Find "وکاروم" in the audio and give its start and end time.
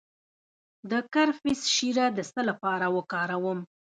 2.95-3.59